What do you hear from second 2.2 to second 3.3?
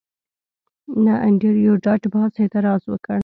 اعتراض وکړ